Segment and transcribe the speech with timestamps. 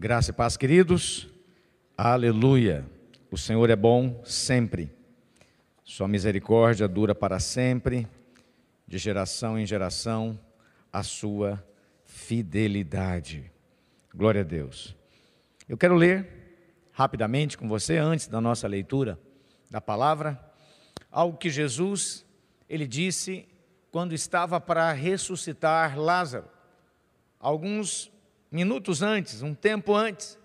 [0.00, 1.28] Graça e paz, queridos.
[1.96, 2.86] Aleluia.
[3.32, 4.92] O Senhor é bom sempre.
[5.82, 8.06] Sua misericórdia dura para sempre,
[8.86, 10.38] de geração em geração,
[10.92, 11.60] a sua
[12.04, 13.50] fidelidade.
[14.14, 14.94] Glória a Deus.
[15.68, 16.28] Eu quero ler
[16.92, 19.18] rapidamente com você antes da nossa leitura
[19.68, 20.40] da palavra
[21.10, 22.24] algo que Jesus
[22.68, 23.48] ele disse
[23.90, 26.48] quando estava para ressuscitar Lázaro.
[27.40, 28.12] Alguns
[28.50, 30.38] minutos antes, um tempo antes,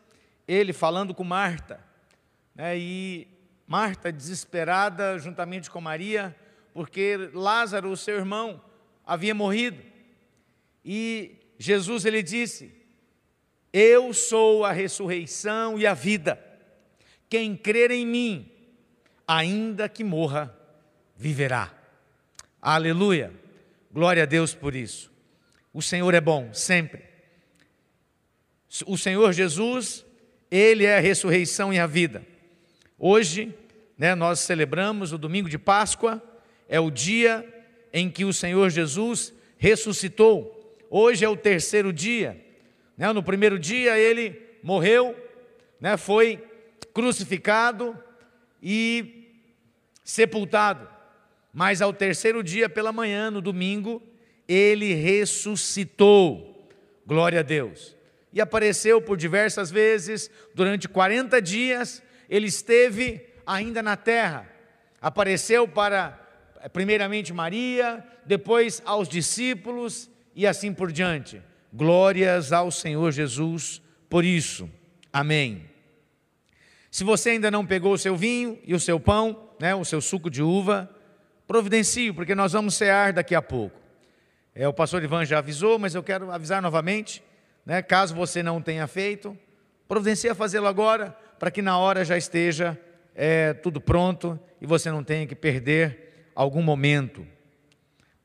[0.47, 1.79] ele falando com Marta,
[2.53, 3.27] né, e
[3.67, 6.35] Marta desesperada, juntamente com Maria,
[6.73, 8.61] porque Lázaro, o seu irmão,
[9.05, 9.81] havia morrido.
[10.83, 12.73] E Jesus ele disse:
[13.71, 16.39] Eu sou a ressurreição e a vida.
[17.29, 18.51] Quem crer em mim,
[19.27, 20.55] ainda que morra,
[21.15, 21.71] viverá.
[22.61, 23.33] Aleluia.
[23.91, 25.11] Glória a Deus por isso.
[25.73, 27.12] O Senhor é bom sempre.
[28.87, 30.03] O Senhor Jesus,
[30.49, 32.25] Ele é a ressurreição e a vida.
[32.97, 33.53] Hoje,
[33.95, 36.21] né, nós celebramos o domingo de Páscoa,
[36.67, 37.47] é o dia
[37.91, 40.59] em que o Senhor Jesus ressuscitou.
[40.89, 42.43] Hoje é o terceiro dia.
[42.97, 45.15] Né, no primeiro dia ele morreu,
[45.79, 46.43] né, foi
[46.93, 47.95] crucificado
[48.61, 49.27] e
[50.03, 50.87] sepultado.
[51.53, 54.01] Mas ao terceiro dia pela manhã, no domingo,
[54.47, 56.67] ele ressuscitou.
[57.05, 57.95] Glória a Deus
[58.33, 64.49] e apareceu por diversas vezes, durante 40 dias, ele esteve ainda na terra.
[64.99, 66.19] Apareceu para,
[66.61, 71.41] eh, primeiramente, Maria, depois aos discípulos e assim por diante.
[71.71, 74.67] Glórias ao Senhor Jesus por isso.
[75.11, 75.69] Amém.
[76.89, 80.01] Se você ainda não pegou o seu vinho e o seu pão, né, o seu
[80.01, 80.89] suco de uva,
[81.47, 83.79] providencie, porque nós vamos cear daqui a pouco.
[84.55, 87.21] É, o pastor Ivan já avisou, mas eu quero avisar novamente
[87.65, 87.81] né?
[87.81, 89.37] caso você não tenha feito,
[89.87, 92.79] providencia fazê-lo agora, para que na hora já esteja
[93.15, 97.27] é, tudo pronto e você não tenha que perder algum momento.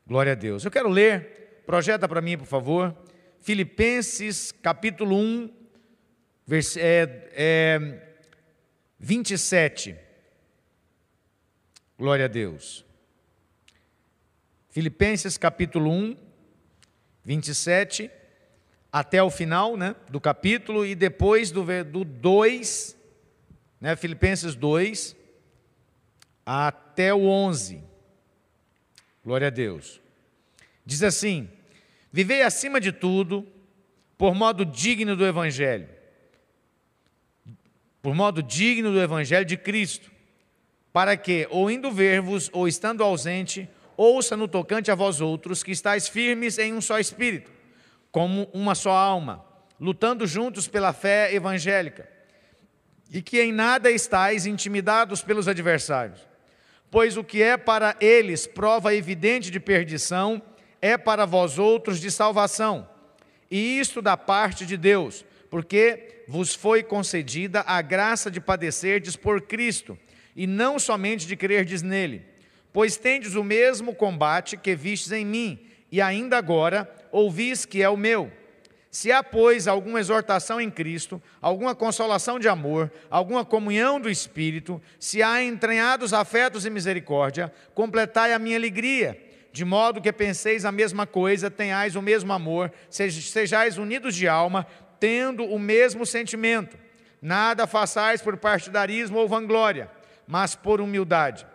[0.06, 0.64] Glória a Deus.
[0.64, 2.96] Eu quero ler, projeta para mim, por favor,
[3.40, 5.50] Filipenses capítulo 1,
[6.46, 8.08] vers, é, é,
[8.98, 9.96] 27.
[11.98, 12.84] Glória a Deus.
[14.70, 16.16] Filipenses capítulo 1,
[17.24, 18.10] 27
[18.98, 22.96] até o final né, do capítulo e depois do, do 2,
[23.80, 25.16] né, Filipenses 2,
[26.44, 27.80] até o 11.
[29.24, 30.00] Glória a Deus.
[30.84, 31.48] Diz assim:
[32.12, 33.46] Vivei acima de tudo,
[34.16, 35.88] por modo digno do Evangelho,
[38.02, 40.10] por modo digno do Evangelho de Cristo,
[40.92, 45.70] para que, ou indo ver-vos, ou estando ausente, ouça no tocante a vós outros, que
[45.70, 47.57] estáis firmes em um só espírito
[48.10, 49.44] como uma só alma,
[49.80, 52.08] lutando juntos pela fé evangélica,
[53.10, 56.20] e que em nada estáis intimidados pelos adversários,
[56.90, 60.42] pois o que é para eles prova evidente de perdição,
[60.80, 62.88] é para vós outros de salvação,
[63.50, 69.42] e isto da parte de Deus, porque vos foi concedida a graça de padecerdes por
[69.42, 69.98] Cristo,
[70.36, 72.24] e não somente de crerdes nele,
[72.72, 77.88] pois tendes o mesmo combate que vistes em mim, e ainda agora ouvis que é
[77.88, 78.30] o meu.
[78.90, 84.80] Se há, pois, alguma exortação em Cristo, alguma consolação de amor, alguma comunhão do Espírito,
[84.98, 90.72] se há entranhados afetos e misericórdia, completai a minha alegria, de modo que penseis a
[90.72, 94.66] mesma coisa, tenhais o mesmo amor, sejais unidos de alma,
[94.98, 96.78] tendo o mesmo sentimento.
[97.20, 99.90] Nada façais por partidarismo ou vanglória,
[100.26, 101.46] mas por humildade,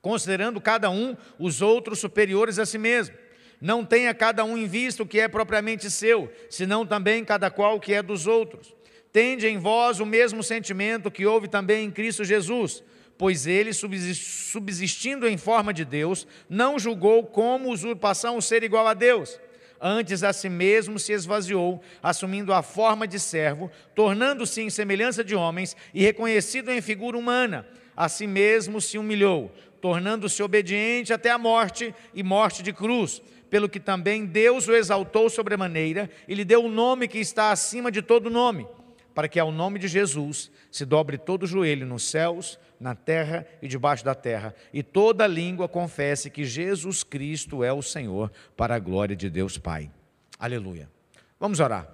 [0.00, 3.23] considerando cada um os outros superiores a si mesmo
[3.64, 7.76] não tenha cada um em vista o que é propriamente seu, senão também cada qual
[7.76, 8.74] o que é dos outros.
[9.10, 12.84] Tende em vós o mesmo sentimento que houve também em Cristo Jesus,
[13.16, 18.92] pois ele, subsistindo em forma de Deus, não julgou como usurpação o ser igual a
[18.92, 19.40] Deus.
[19.80, 25.34] Antes a si mesmo se esvaziou, assumindo a forma de servo, tornando-se em semelhança de
[25.34, 27.66] homens e reconhecido em figura humana.
[27.96, 29.50] A si mesmo se humilhou,
[29.80, 35.28] tornando-se obediente até a morte e morte de cruz pelo que também Deus o exaltou
[35.28, 38.66] sobremaneira e lhe deu o um nome que está acima de todo nome,
[39.14, 43.46] para que ao nome de Jesus se dobre todo o joelho nos céus, na terra
[43.62, 48.74] e debaixo da terra, e toda língua confesse que Jesus Cristo é o Senhor, para
[48.74, 49.90] a glória de Deus Pai.
[50.38, 50.90] Aleluia.
[51.38, 51.88] Vamos orar.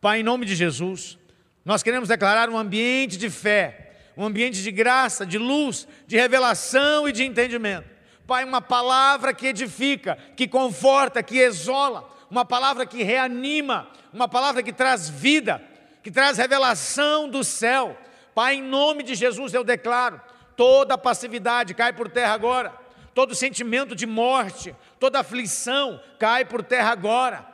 [0.00, 1.18] Pai, em nome de Jesus,
[1.64, 7.08] nós queremos declarar um ambiente de fé, um ambiente de graça, de luz, de revelação
[7.08, 7.93] e de entendimento
[8.26, 14.62] Pai, uma palavra que edifica, que conforta, que exola, uma palavra que reanima, uma palavra
[14.62, 15.62] que traz vida,
[16.02, 17.96] que traz revelação do céu.
[18.34, 20.20] Pai, em nome de Jesus eu declaro:
[20.56, 22.72] toda passividade cai por terra agora,
[23.14, 27.46] todo sentimento de morte, toda aflição cai por terra agora,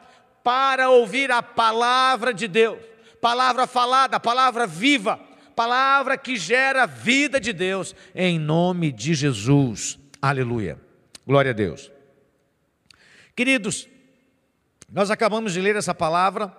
[0.45, 2.79] para ouvir a palavra de Deus,
[3.21, 5.19] palavra falada, palavra viva,
[5.57, 9.99] palavra que gera vida de Deus, em nome de Jesus.
[10.23, 10.79] Aleluia.
[11.27, 11.91] Glória a Deus.
[13.35, 13.89] Queridos,
[14.93, 16.55] nós acabamos de ler essa palavra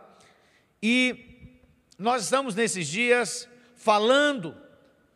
[0.82, 1.60] e
[1.96, 4.58] nós estamos nesses dias falando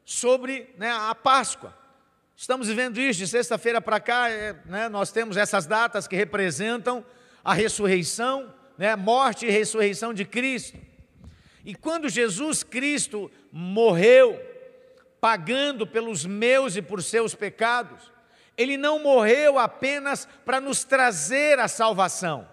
[0.03, 1.75] sobre né, a Páscoa.
[2.37, 7.03] Estamos vivendo isso de sexta-feira para cá, é, né, nós temos essas datas que representam
[7.43, 10.77] a ressurreição, né, morte e ressurreição de Cristo.
[11.63, 14.39] E quando Jesus Cristo morreu,
[15.19, 18.13] pagando pelos meus e por seus pecados,
[18.57, 22.47] ele não morreu apenas para nos trazer a salvação.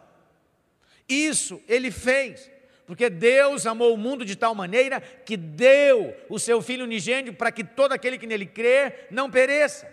[1.08, 2.50] Isso ele fez,
[2.87, 7.52] porque Deus amou o mundo de tal maneira que deu o seu Filho unigênito para
[7.52, 9.93] que todo aquele que nele crer não pereça,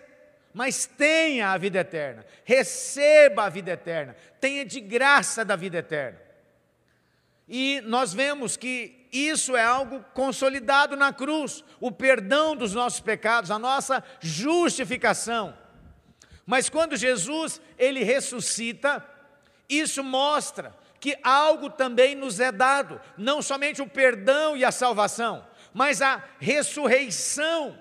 [0.52, 6.20] mas tenha a vida eterna, receba a vida eterna, tenha de graça da vida eterna.
[7.48, 13.50] E nós vemos que isso é algo consolidado na cruz, o perdão dos nossos pecados,
[13.50, 15.56] a nossa justificação.
[16.50, 19.06] Mas quando Jesus ele ressuscita,
[19.68, 25.46] isso mostra que algo também nos é dado, não somente o perdão e a salvação,
[25.72, 27.78] mas a ressurreição,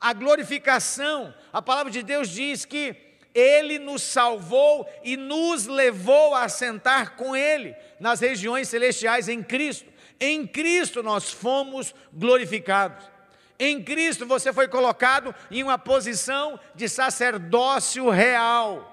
[0.00, 1.32] a glorificação.
[1.52, 2.96] A palavra de Deus diz que
[3.32, 9.88] ele nos salvou e nos levou a sentar com ele nas regiões celestiais em Cristo.
[10.18, 13.15] Em Cristo nós fomos glorificados.
[13.58, 18.92] Em Cristo você foi colocado em uma posição de sacerdócio real.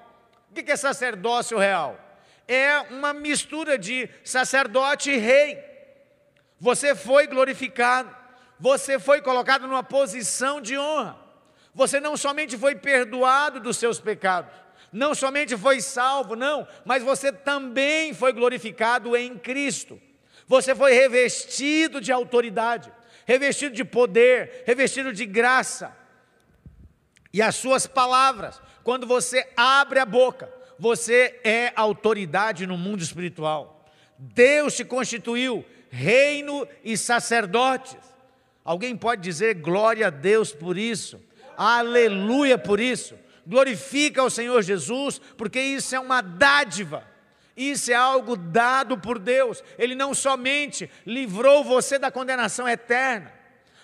[0.49, 1.99] O que é sacerdócio real?
[2.47, 5.57] É uma mistura de sacerdote e rei.
[6.59, 8.15] Você foi glorificado,
[8.59, 11.17] você foi colocado numa posição de honra.
[11.73, 14.53] Você não somente foi perdoado dos seus pecados,
[14.91, 19.99] não somente foi salvo, não, mas você também foi glorificado em Cristo.
[20.47, 22.91] Você foi revestido de autoridade
[23.25, 25.95] revestido de poder, revestido de graça.
[27.31, 33.89] E as suas palavras, quando você abre a boca, você é autoridade no mundo espiritual.
[34.17, 37.97] Deus te constituiu reino e sacerdotes.
[38.63, 41.21] Alguém pode dizer glória a Deus por isso,
[41.57, 43.15] aleluia por isso.
[43.45, 47.12] Glorifica ao Senhor Jesus, porque isso é uma dádiva.
[47.55, 49.63] Isso é algo dado por Deus.
[49.77, 53.31] Ele não somente livrou você da condenação eterna,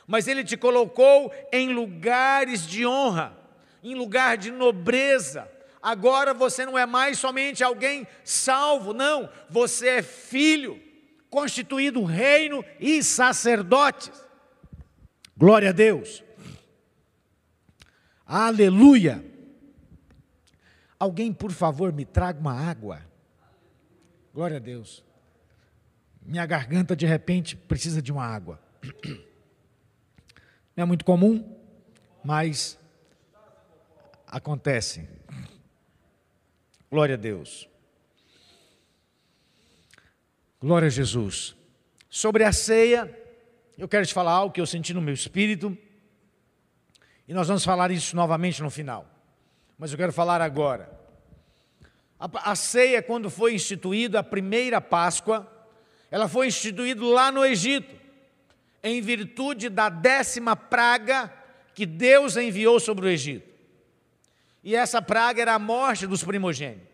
[0.07, 3.37] mas ele te colocou em lugares de honra,
[3.83, 5.49] em lugar de nobreza.
[5.81, 10.81] Agora você não é mais somente alguém salvo, não, você é filho,
[11.29, 14.11] constituído reino e sacerdotes.
[15.37, 16.23] Glória a Deus.
[18.25, 19.23] Aleluia.
[20.99, 23.08] Alguém, por favor, me traga uma água.
[24.33, 25.03] Glória a Deus.
[26.21, 28.59] Minha garganta de repente precisa de uma água.
[30.75, 31.57] Não é muito comum,
[32.23, 32.79] mas
[34.27, 35.07] acontece.
[36.89, 37.67] Glória a Deus.
[40.61, 41.55] Glória a Jesus.
[42.09, 43.15] Sobre a ceia,
[43.77, 45.77] eu quero te falar algo que eu senti no meu espírito,
[47.27, 49.07] e nós vamos falar isso novamente no final.
[49.77, 50.98] Mas eu quero falar agora.
[52.19, 55.49] A, a ceia, quando foi instituída, a primeira Páscoa,
[56.11, 57.95] ela foi instituída lá no Egito,
[58.83, 61.31] em virtude da décima praga
[61.73, 63.47] que Deus enviou sobre o Egito.
[64.63, 66.87] E essa praga era a morte dos primogênitos.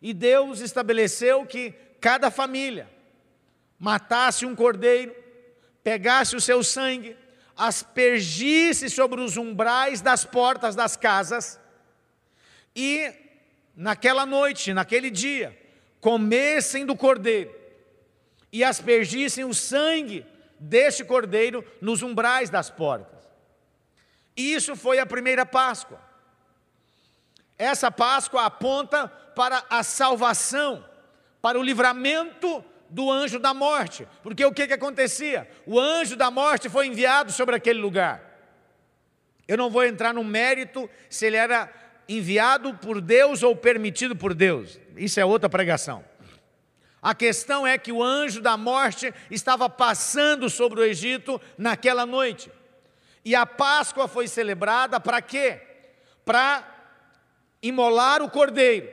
[0.00, 2.90] E Deus estabeleceu que cada família
[3.78, 5.14] matasse um cordeiro,
[5.84, 7.16] pegasse o seu sangue,
[7.56, 11.60] aspergisse sobre os umbrais das portas das casas
[12.74, 13.12] e
[13.74, 15.58] naquela noite, naquele dia,
[16.00, 17.54] comessem do cordeiro
[18.52, 20.26] e aspergissem o sangue
[20.58, 23.22] deste cordeiro nos umbrais das portas.
[24.36, 26.00] Isso foi a primeira Páscoa.
[27.58, 30.84] Essa Páscoa aponta para a salvação,
[31.40, 34.06] para o livramento do anjo da morte.
[34.22, 35.48] Porque o que, que acontecia?
[35.66, 38.22] O anjo da morte foi enviado sobre aquele lugar.
[39.48, 41.72] Eu não vou entrar no mérito se ele era
[42.08, 44.78] enviado por Deus ou permitido por Deus.
[44.96, 46.04] Isso é outra pregação.
[47.00, 52.50] A questão é que o anjo da morte estava passando sobre o Egito naquela noite.
[53.24, 55.60] E a Páscoa foi celebrada para quê?
[56.24, 56.68] Para
[57.60, 58.88] imolar o cordeiro,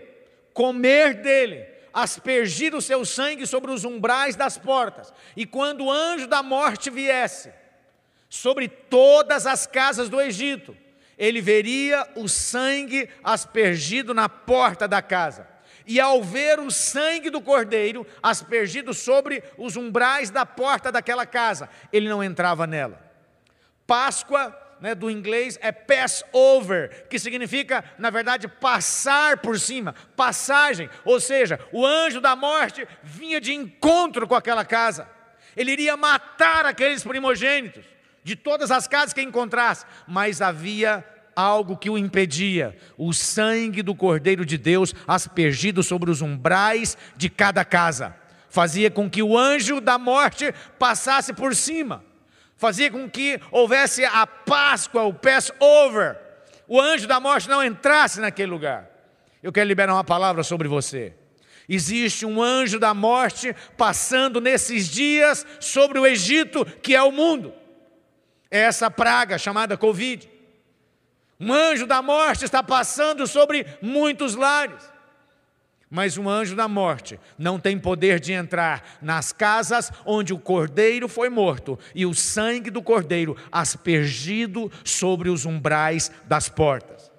[0.53, 6.27] comer dele, aspergir o seu sangue sobre os umbrais das portas, e quando o anjo
[6.27, 7.51] da morte viesse
[8.29, 10.77] sobre todas as casas do Egito,
[11.19, 15.45] ele veria o sangue aspergido na porta da casa.
[15.85, 21.67] E ao ver o sangue do cordeiro aspergido sobre os umbrais da porta daquela casa,
[21.91, 23.03] ele não entrava nela.
[23.85, 30.89] Páscoa né, do inglês é Passover, que significa, na verdade, passar por cima, passagem.
[31.03, 35.09] Ou seja, o anjo da morte vinha de encontro com aquela casa.
[35.57, 37.83] Ele iria matar aqueles primogênitos
[38.29, 41.03] de todas as casas que encontrasse, mas havia
[41.35, 47.29] algo que o impedia: o sangue do Cordeiro de Deus aspergido sobre os umbrais de
[47.29, 48.15] cada casa.
[48.49, 52.03] Fazia com que o anjo da morte passasse por cima
[52.59, 56.17] fazia com que houvesse a Páscoa, o Passover,
[56.67, 58.85] o anjo da morte não entrasse naquele lugar.
[59.41, 61.13] Eu quero liberar uma palavra sobre você.
[61.69, 67.53] Existe um anjo da morte passando nesses dias sobre o Egito, que é o mundo.
[68.51, 70.29] É essa praga chamada Covid.
[71.39, 74.89] Um anjo da morte está passando sobre muitos lares.
[75.89, 81.07] Mas um anjo da morte não tem poder de entrar nas casas onde o cordeiro
[81.07, 87.09] foi morto e o sangue do cordeiro aspergido sobre os umbrais das portas.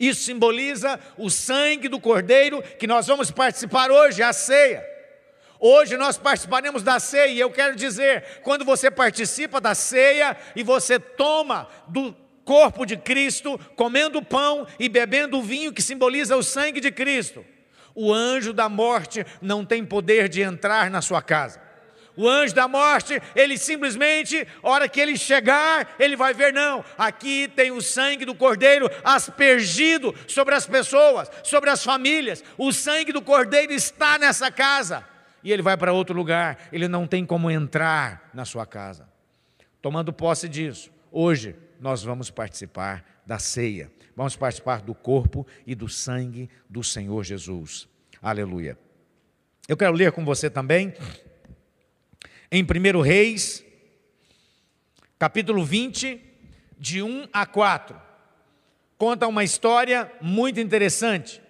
[0.00, 4.95] Isso simboliza o sangue do cordeiro que nós vamos participar hoje, a ceia.
[5.58, 10.62] Hoje nós participaremos da ceia, e eu quero dizer, quando você participa da ceia e
[10.62, 16.42] você toma do corpo de Cristo, comendo pão e bebendo o vinho que simboliza o
[16.42, 17.44] sangue de Cristo,
[17.94, 21.66] o anjo da morte não tem poder de entrar na sua casa.
[22.16, 27.50] O anjo da morte, ele simplesmente, hora que ele chegar, ele vai ver, não, aqui
[27.54, 32.42] tem o sangue do cordeiro aspergido sobre as pessoas, sobre as famílias.
[32.56, 35.04] O sangue do cordeiro está nessa casa.
[35.46, 39.08] E ele vai para outro lugar, ele não tem como entrar na sua casa.
[39.80, 43.88] Tomando posse disso, hoje nós vamos participar da ceia.
[44.16, 47.88] Vamos participar do corpo e do sangue do Senhor Jesus.
[48.20, 48.76] Aleluia.
[49.68, 50.92] Eu quero ler com você também,
[52.50, 53.64] em 1 Reis,
[55.16, 56.20] capítulo 20,
[56.76, 57.96] de 1 a 4.
[58.98, 61.40] Conta uma história muito interessante,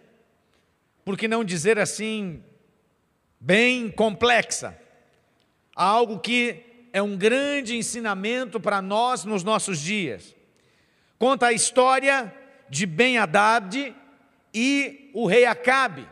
[1.02, 2.42] por que não dizer assim,
[3.40, 4.76] bem complexa.
[5.74, 10.34] Algo que é um grande ensinamento para nós nos nossos dias.
[11.18, 12.32] Conta a história
[12.68, 13.94] de Ben-Hadad
[14.52, 16.06] e o rei Acabe.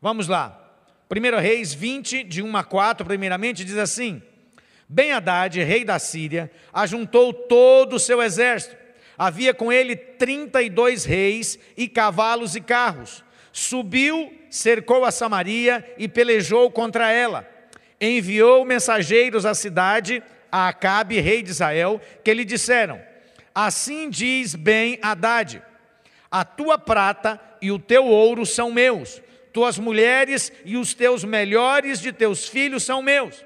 [0.00, 0.62] Vamos lá.
[1.10, 4.22] 1 Reis 20, de 1 a 4, primeiramente, diz assim:
[4.88, 8.76] Ben-Hadad, rei da Síria, ajuntou todo o seu exército.
[9.18, 13.24] Havia com ele 32 reis e cavalos e carros.
[13.58, 17.48] Subiu, cercou a Samaria e pelejou contra ela.
[17.98, 20.22] Enviou mensageiros à cidade,
[20.52, 23.00] a Acabe, rei de Israel, que lhe disseram:
[23.54, 25.62] Assim diz bem Haddad:
[26.30, 29.22] A tua prata e o teu ouro são meus,
[29.54, 33.42] tuas mulheres e os teus melhores de teus filhos são meus.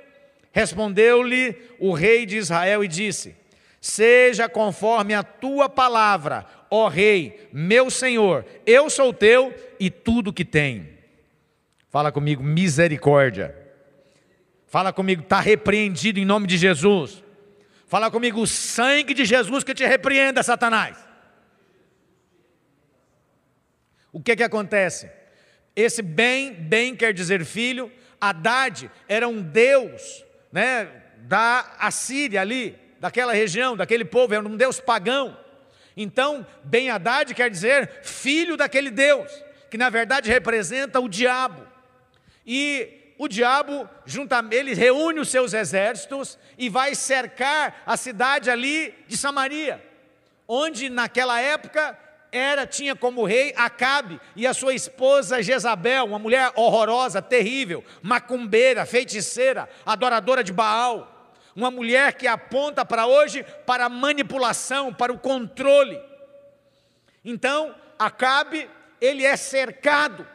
[0.50, 3.36] Respondeu-lhe o rei de Israel e disse:
[3.80, 10.44] Seja conforme a tua palavra, ó rei, meu senhor, eu sou teu e tudo que
[10.44, 10.88] tenho.
[11.88, 13.56] Fala comigo, misericórdia.
[14.66, 17.24] Fala comigo, está repreendido em nome de Jesus.
[17.86, 20.96] Fala comigo, o sangue de Jesus que te repreenda, Satanás.
[24.12, 25.10] O que que acontece?
[25.74, 33.32] Esse bem, bem quer dizer filho, Haddad era um deus, né, da Assíria ali, daquela
[33.32, 35.36] região, daquele povo, era um deus pagão.
[35.96, 39.30] Então, Ben Haddad quer dizer filho daquele deus,
[39.70, 41.66] que na verdade representa o diabo.
[42.46, 48.94] E o diabo junta, ele reúne os seus exércitos e vai cercar a cidade ali
[49.06, 49.84] de Samaria,
[50.48, 51.98] onde naquela época
[52.32, 58.86] era tinha como rei Acabe e a sua esposa Jezabel, uma mulher horrorosa, terrível, macumbeira,
[58.86, 61.19] feiticeira, adoradora de Baal,
[61.54, 66.00] uma mulher que aponta para hoje para a manipulação, para o controle.
[67.24, 68.68] Então, Acabe,
[69.00, 70.26] ele é cercado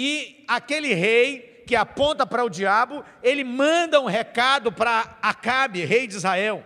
[0.00, 6.06] e aquele rei que aponta para o diabo, ele manda um recado para Acabe, rei
[6.06, 6.64] de Israel,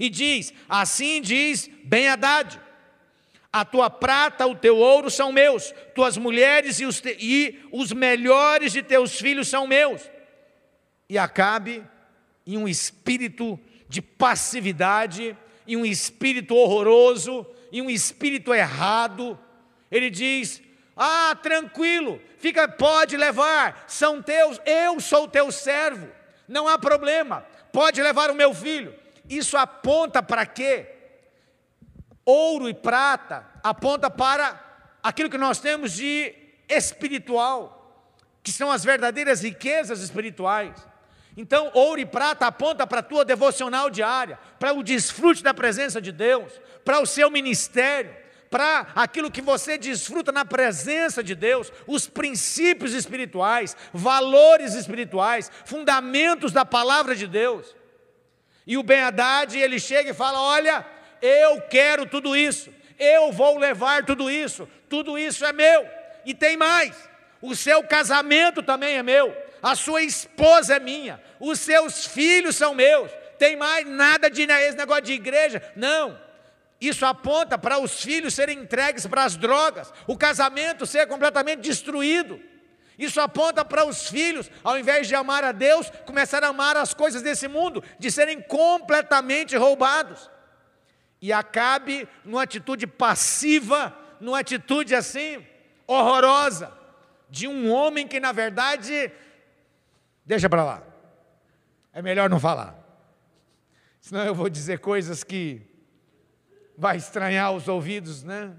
[0.00, 2.60] e diz: Assim diz Ben Haddad:
[3.52, 7.92] A tua prata, o teu ouro são meus, tuas mulheres e os, te, e os
[7.92, 10.10] melhores de teus filhos são meus.
[11.08, 11.84] E Acabe,
[12.46, 19.38] em um espírito de passividade, em um espírito horroroso, em um espírito errado,
[19.90, 20.62] ele diz:
[20.96, 26.08] Ah, tranquilo, fica, pode levar, são teus, eu sou teu servo,
[26.48, 28.94] não há problema, pode levar o meu filho.
[29.28, 30.86] Isso aponta para quê?
[32.24, 34.60] Ouro e prata aponta para
[35.02, 36.34] aquilo que nós temos de
[36.68, 38.06] espiritual,
[38.42, 40.74] que são as verdadeiras riquezas espirituais.
[41.36, 46.00] Então, ouro e prata aponta para a tua devocional diária, para o desfrute da presença
[46.00, 46.52] de Deus,
[46.84, 48.20] para o seu ministério
[48.50, 56.52] para aquilo que você desfruta na presença de Deus, os princípios espirituais, valores espirituais, fundamentos
[56.52, 57.76] da palavra de Deus.
[58.66, 60.84] E o Ben Haddad, ele chega e fala: Olha,
[61.22, 65.86] eu quero tudo isso, eu vou levar tudo isso, tudo isso é meu.
[66.26, 66.96] E tem mais:
[67.40, 72.74] o seu casamento também é meu, a sua esposa é minha, os seus filhos são
[72.74, 73.10] meus.
[73.38, 76.18] Tem mais nada de esse negócio de igreja, não.
[76.80, 82.40] Isso aponta para os filhos serem entregues para as drogas, o casamento ser completamente destruído.
[82.98, 86.92] Isso aponta para os filhos, ao invés de amar a Deus, começar a amar as
[86.92, 90.30] coisas desse mundo, de serem completamente roubados.
[91.20, 95.42] E acabe numa atitude passiva, numa atitude assim,
[95.86, 96.72] horrorosa,
[97.30, 99.10] de um homem que na verdade,
[100.30, 100.82] deixa para lá,
[101.92, 102.78] é melhor não falar,
[104.00, 105.60] senão eu vou dizer coisas que
[106.78, 108.54] vai estranhar os ouvidos, né?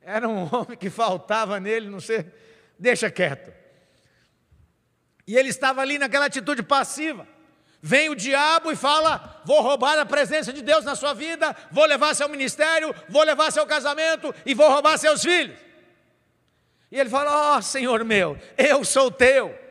[0.00, 2.24] Era um homem que faltava nele, não sei,
[2.78, 3.52] deixa quieto.
[5.26, 7.26] E ele estava ali naquela atitude passiva.
[7.82, 11.86] Vem o diabo e fala: Vou roubar a presença de Deus na sua vida, vou
[11.86, 15.58] levar seu ministério, vou levar seu casamento e vou roubar seus filhos.
[16.92, 19.65] E ele fala: Ó oh, Senhor meu, eu sou teu.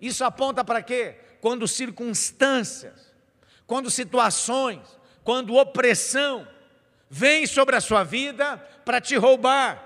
[0.00, 1.16] Isso aponta para quê?
[1.40, 3.12] Quando circunstâncias,
[3.66, 6.46] quando situações, quando opressão,
[7.10, 9.84] vem sobre a sua vida para te roubar.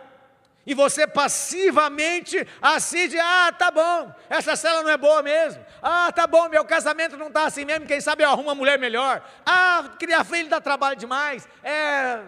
[0.65, 5.65] E você passivamente assiste, ah, tá bom, essa cela não é boa mesmo.
[5.83, 8.79] Ah, tá bom, meu casamento não está assim mesmo, quem sabe eu arrumo uma mulher
[8.79, 9.29] melhor.
[9.45, 11.49] Ah, criar filho dá trabalho demais.
[11.65, 12.23] É.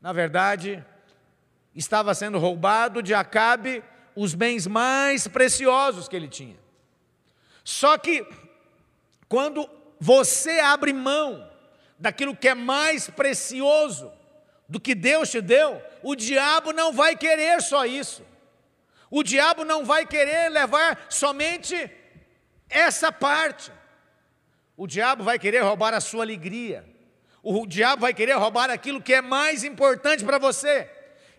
[0.00, 0.84] Na verdade,
[1.74, 3.82] estava sendo roubado de Acabe
[4.16, 6.56] os bens mais preciosos que ele tinha.
[7.62, 8.26] Só que,
[9.28, 9.68] quando
[10.00, 11.48] você abre mão
[11.98, 14.10] daquilo que é mais precioso
[14.68, 18.22] do que Deus te deu, o diabo não vai querer só isso.
[19.10, 21.90] O diabo não vai querer levar somente
[22.68, 23.70] essa parte.
[24.76, 26.84] O diabo vai querer roubar a sua alegria.
[27.42, 30.90] O diabo vai querer roubar aquilo que é mais importante para você.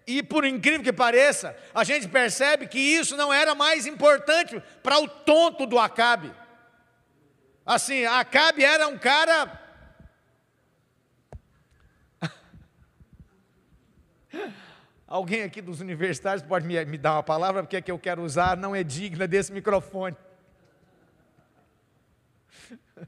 [0.08, 4.98] E por incrível que pareça, a gente percebe que isso não era mais importante para
[4.98, 6.34] o tonto do Acabe.
[7.66, 9.62] Assim, Acabe era um cara
[15.06, 18.24] Alguém aqui dos universitários pode me, me dar uma palavra, porque a que eu quero
[18.24, 20.16] usar não é digna desse microfone.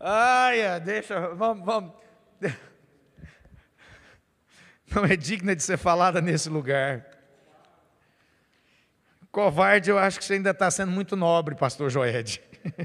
[0.00, 1.92] Ai, deixa, vamos, vamos.
[4.94, 7.04] Não é digna de ser falada nesse lugar.
[9.32, 12.40] Covarde, eu acho que você ainda está sendo muito nobre, pastor Joed.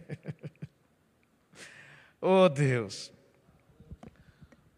[2.20, 3.12] oh Deus.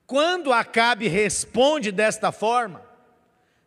[0.05, 2.83] Quando Acabe responde desta forma,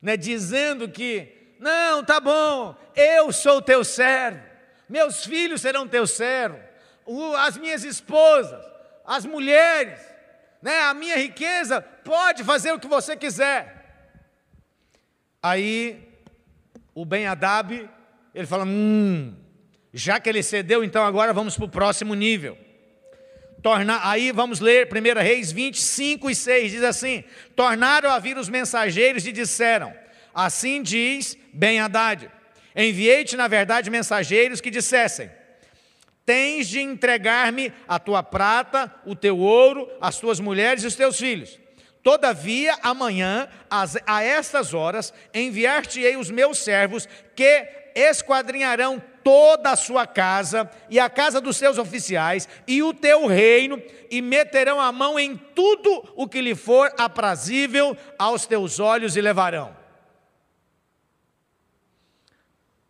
[0.03, 4.43] né, dizendo que, não, tá bom, eu sou teu servo,
[4.87, 6.59] meus filhos serão teu servo,
[7.39, 8.63] as minhas esposas,
[9.07, 10.14] as mulheres,
[10.65, 14.09] né, a minha riqueza, pode fazer o que você quiser.
[15.43, 16.09] Aí,
[16.95, 17.87] o Ben Adab,
[18.35, 19.37] ele fala, hum,
[19.93, 22.57] já que ele cedeu, então agora vamos para o próximo nível.
[23.63, 27.25] Torna, aí vamos ler 1 Reis 25 e 6, diz assim:
[27.55, 29.95] Tornaram a vir os mensageiros e disseram:
[30.35, 32.31] Assim diz Ben Haddad:
[32.75, 35.31] Enviei-te, na verdade, mensageiros que dissessem:
[36.25, 41.19] Tens de entregar-me a tua prata, o teu ouro, as tuas mulheres e os teus
[41.19, 41.59] filhos.
[42.03, 43.49] Todavia, amanhã,
[44.07, 51.09] a estas horas, enviar-te-ei os meus servos, que esquadrinharão toda a sua casa e a
[51.09, 56.29] casa dos seus oficiais e o teu reino, e meterão a mão em tudo o
[56.29, 59.75] que lhe for aprazível aos teus olhos e levarão.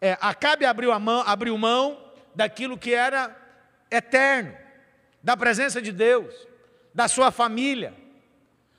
[0.00, 3.34] É, Acabe abriu, a mão, abriu mão daquilo que era
[3.90, 4.56] eterno,
[5.22, 6.34] da presença de Deus,
[6.92, 7.94] da sua família.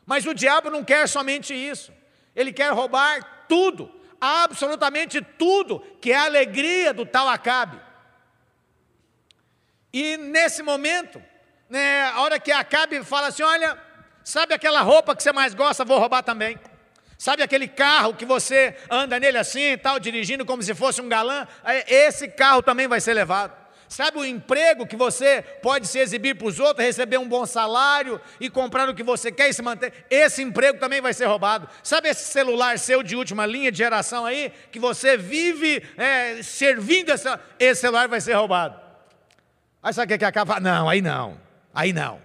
[0.05, 1.93] Mas o diabo não quer somente isso,
[2.35, 7.79] ele quer roubar tudo, absolutamente tudo que é a alegria do tal Acabe.
[9.91, 11.23] E nesse momento,
[11.69, 13.81] né, a hora que Acabe fala assim: Olha,
[14.23, 16.59] sabe aquela roupa que você mais gosta, vou roubar também.
[17.17, 21.47] Sabe aquele carro que você anda nele assim, tal, dirigindo como se fosse um galã?
[21.63, 23.65] É, esse carro também vai ser levado.
[23.87, 28.19] Sabe o emprego que você pode se exibir para os outros, receber um bom salário
[28.39, 29.93] e comprar o que você quer e se manter?
[30.09, 31.69] Esse emprego também vai ser roubado.
[31.83, 37.11] Sabe esse celular seu de última linha de geração aí, que você vive é, servindo,
[37.11, 38.79] essa, esse celular vai ser roubado.
[39.81, 40.59] Aí sabe o que, que acaba?
[40.59, 41.39] Não, aí não,
[41.73, 42.24] aí não.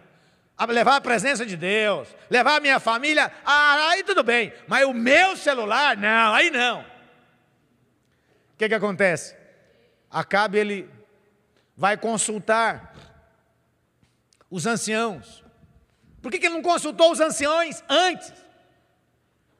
[0.68, 4.92] Levar a presença de Deus, levar a minha família, ah, aí tudo bem, mas o
[4.92, 6.80] meu celular, não, aí não.
[6.80, 9.34] O que, que acontece?
[10.10, 10.90] Acabe ele
[11.76, 12.94] vai consultar
[14.50, 15.42] os anciãos.
[16.20, 18.32] Por que, que ele não consultou os anciões antes?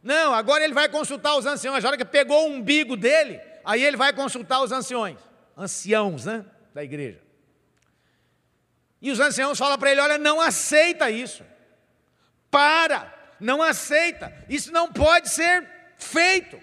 [0.03, 1.85] Não, agora ele vai consultar os anciões.
[1.85, 5.19] A hora que pegou o umbigo dele, aí ele vai consultar os anciões.
[5.57, 6.45] Anciãos, né?
[6.75, 7.21] Da igreja.
[9.01, 11.45] E os anciãos falam para ele: olha, não aceita isso.
[12.51, 14.33] Para, não aceita.
[14.49, 16.61] Isso não pode ser feito.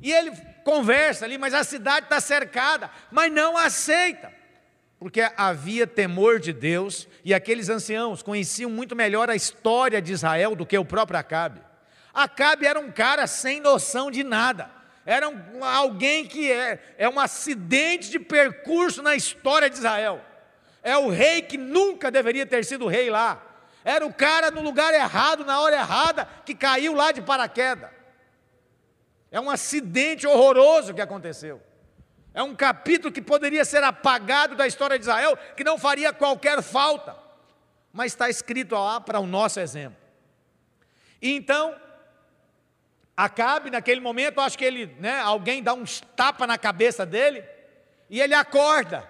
[0.00, 0.32] E ele
[0.64, 4.32] conversa ali, mas a cidade está cercada, mas não aceita
[5.04, 10.56] porque havia temor de Deus e aqueles anciãos conheciam muito melhor a história de Israel
[10.56, 11.60] do que o próprio Acabe.
[12.14, 14.70] Acabe era um cara sem noção de nada,
[15.04, 20.24] era um, alguém que é, é um acidente de percurso na história de Israel.
[20.84, 23.42] É o rei que nunca deveria ter sido rei lá.
[23.82, 27.90] Era o cara no lugar errado, na hora errada, que caiu lá de paraquedas.
[29.32, 31.60] É um acidente horroroso que aconteceu.
[32.32, 36.62] É um capítulo que poderia ser apagado da história de Israel, que não faria qualquer
[36.62, 37.16] falta,
[37.92, 39.98] mas está escrito lá para o nosso exemplo.
[41.20, 41.74] E então,
[43.16, 45.84] Acabe, naquele momento, acho que ele, né, alguém dá um
[46.16, 47.44] tapa na cabeça dele,
[48.10, 49.08] e ele acorda,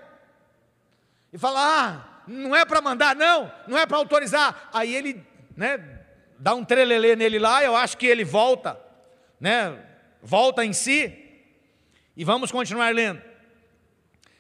[1.35, 4.71] e fala: Ah, não é para mandar, não, não é para autorizar.
[4.73, 5.21] Aí ele,
[5.57, 5.83] né,
[6.39, 8.79] dá um trelelê nele lá, eu acho que ele volta,
[9.41, 9.77] né,
[10.23, 11.13] volta em si,
[12.17, 13.21] e vamos continuar lendo.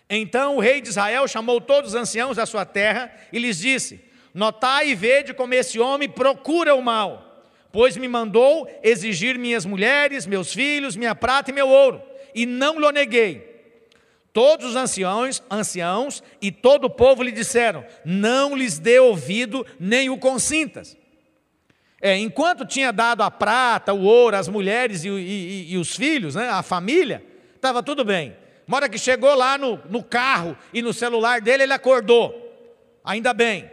[0.09, 4.09] Então o rei de Israel chamou todos os anciãos da sua terra e lhes disse:
[4.33, 10.27] Notai e vede como esse homem procura o mal, pois me mandou exigir minhas mulheres,
[10.27, 12.01] meus filhos, minha prata e meu ouro,
[12.33, 13.54] e não lhe neguei.
[14.35, 20.11] Todos os anciãos, anciãos e todo o povo lhe disseram: Não lhes dê ouvido, nem
[20.11, 20.97] o consintas.
[22.01, 26.35] É, enquanto tinha dado a prata, o ouro, as mulheres e, e, e os filhos,
[26.35, 28.37] né, a família, estava tudo bem.
[28.66, 32.35] Uma hora que chegou lá no, no carro e no celular dele, ele acordou.
[33.05, 33.70] Ainda bem.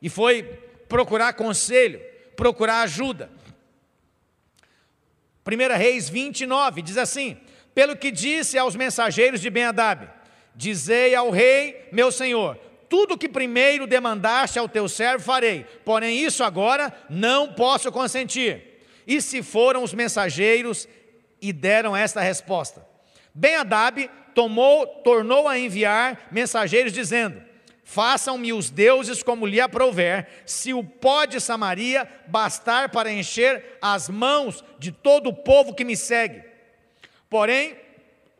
[0.00, 0.42] E foi
[0.88, 2.00] procurar conselho,
[2.34, 3.30] procurar ajuda.
[5.46, 7.36] 1 Reis 29 diz assim:
[7.74, 10.08] Pelo que disse aos mensageiros de Ben-Hadad:
[10.54, 16.42] Dizei ao rei, meu senhor, tudo que primeiro demandaste ao teu servo farei, porém isso
[16.42, 18.82] agora não posso consentir.
[19.06, 20.88] E se foram os mensageiros
[21.40, 22.84] e deram esta resposta:
[23.32, 27.40] ben Adab tomou, tornou a enviar mensageiros dizendo:
[27.84, 34.08] Façam-me os deuses como lhe aprouver, se o pó de Samaria bastar para encher as
[34.08, 36.49] mãos de todo o povo que me segue.
[37.30, 37.76] Porém,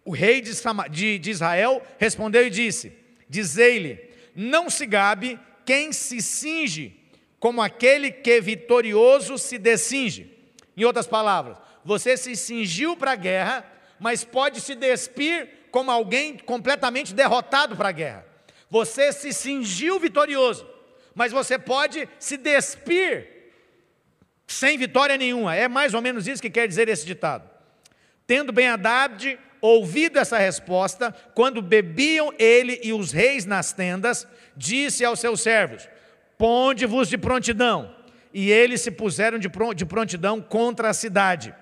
[0.05, 2.93] o rei de, Israel respondeu e disse:
[3.29, 6.97] Dizei-lhe, não se gabe quem se cinge
[7.39, 10.37] como aquele que vitorioso se descinge.
[10.77, 13.65] Em outras palavras, você se cingiu para a guerra,
[13.99, 18.27] mas pode se despir como alguém completamente derrotado para a guerra.
[18.69, 20.69] Você se cingiu vitorioso,
[21.15, 23.29] mas você pode se despir
[24.47, 25.55] sem vitória nenhuma.
[25.55, 27.50] É mais ou menos isso que quer dizer esse ditado.
[28.31, 34.25] Tendo Ben Haddad ouvido essa resposta, quando bebiam ele e os reis nas tendas,
[34.57, 35.89] disse aos seus servos:
[36.39, 37.93] Ponde-vos de prontidão.
[38.33, 41.53] E eles se puseram de prontidão contra a cidade.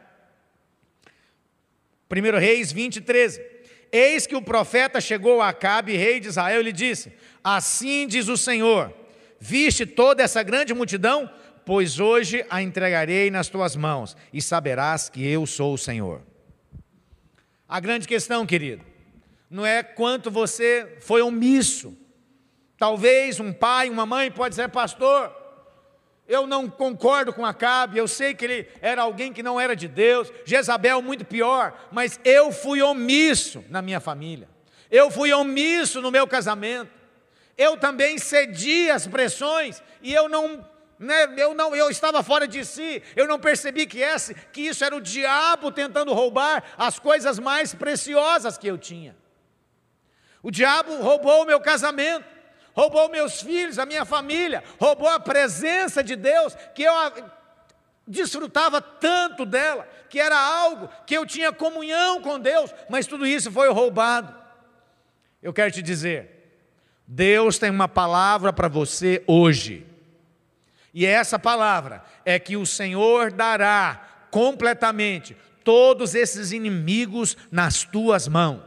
[2.11, 3.43] 1 Reis 20, 13.
[3.91, 7.11] Eis que o profeta chegou a Acabe, rei de Israel, e lhe disse:
[7.43, 8.93] Assim diz o Senhor:
[9.41, 11.31] Viste toda essa grande multidão?
[11.65, 16.28] Pois hoje a entregarei nas tuas mãos, e saberás que eu sou o Senhor.
[17.69, 18.83] A grande questão, querido,
[19.51, 21.95] não é quanto você foi omisso.
[22.79, 25.37] Talvez um pai, uma mãe pode dizer, pastor,
[26.27, 29.89] eu não concordo com Acabe, eu sei que ele era alguém que não era de
[29.89, 34.49] Deus, Jezabel muito pior, mas eu fui omisso na minha família,
[34.91, 36.91] eu fui omisso no meu casamento,
[37.57, 40.65] eu também cedi às pressões e eu não,
[40.99, 44.85] né, eu não, eu estava fora de si, eu não percebi que, esse, que isso
[44.85, 49.17] era o diabo tentando roubar as coisas mais preciosas que eu tinha.
[50.43, 52.25] O diabo roubou o meu casamento,
[52.73, 56.93] roubou meus filhos, a minha família, roubou a presença de Deus, que eu
[58.07, 63.53] desfrutava tanto dela, que era algo que eu tinha comunhão com Deus, mas tudo isso
[63.53, 64.35] foi roubado.
[65.43, 66.39] Eu quero te dizer,
[67.07, 69.88] Deus tem uma palavra para você hoje.
[70.93, 78.63] E essa palavra é que o Senhor dará completamente todos esses inimigos nas tuas mãos.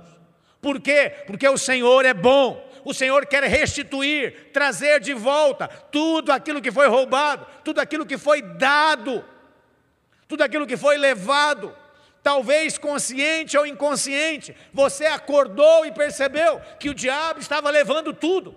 [0.61, 1.23] Por quê?
[1.25, 2.69] Porque o Senhor é bom.
[2.85, 8.17] O Senhor quer restituir, trazer de volta tudo aquilo que foi roubado, tudo aquilo que
[8.17, 9.23] foi dado,
[10.27, 11.75] tudo aquilo que foi levado.
[12.23, 18.55] Talvez consciente ou inconsciente, você acordou e percebeu que o diabo estava levando tudo.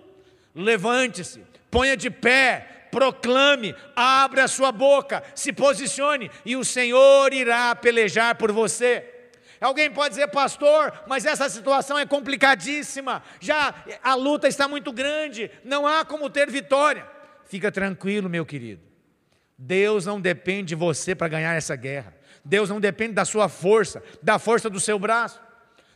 [0.53, 7.75] Levante-se, ponha de pé, proclame, abra a sua boca, se posicione e o Senhor irá
[7.75, 9.03] pelejar por você.
[9.59, 15.51] Alguém pode dizer, pastor, mas essa situação é complicadíssima, já a luta está muito grande,
[15.61, 17.05] não há como ter vitória.
[17.43, 18.81] Fica tranquilo, meu querido.
[19.57, 22.15] Deus não depende de você para ganhar essa guerra.
[22.45, 25.41] Deus não depende da sua força, da força do seu braço.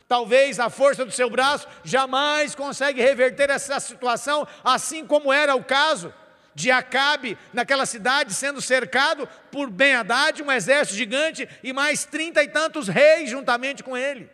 [0.06, 5.64] Talvez a força do seu braço jamais consegue reverter essa situação, assim como era o
[5.64, 6.12] caso
[6.60, 12.42] de Acabe naquela cidade sendo cercado por Ben Haddad, um exército gigante e mais trinta
[12.42, 14.28] e tantos reis juntamente com ele.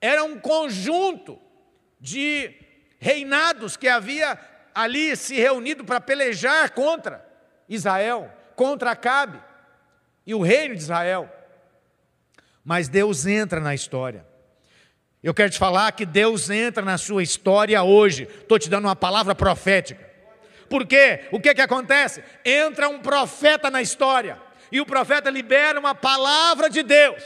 [0.00, 1.38] Era um conjunto
[2.00, 2.54] de
[2.98, 4.38] reinados que havia
[4.74, 7.26] ali se reunido para pelejar contra
[7.68, 9.42] Israel, contra Acabe
[10.26, 11.32] e o reino de Israel.
[12.64, 14.26] Mas Deus entra na história.
[15.22, 18.22] Eu quero te falar que Deus entra na sua história hoje.
[18.22, 20.07] Estou te dando uma palavra profética.
[20.68, 22.22] Porque o que, que acontece?
[22.44, 27.22] Entra um profeta na história, e o profeta libera uma palavra de Deus.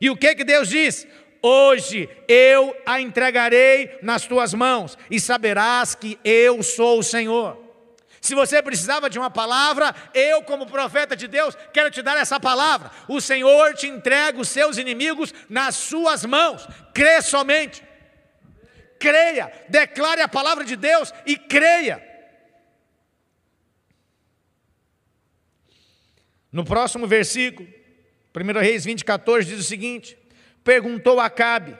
[0.00, 1.06] E o que, que Deus diz?
[1.42, 7.70] Hoje eu a entregarei nas tuas mãos, e saberás que eu sou o Senhor.
[8.20, 12.38] Se você precisava de uma palavra, eu, como profeta de Deus, quero te dar essa
[12.38, 12.90] palavra.
[13.08, 16.68] O Senhor te entrega os seus inimigos nas suas mãos.
[16.92, 17.82] Crê somente.
[18.98, 22.09] Creia, declare a palavra de Deus e creia.
[26.52, 27.68] No próximo versículo,
[28.34, 30.16] 1 Reis 20, 14, diz o seguinte:
[30.64, 31.76] Perguntou Acabe,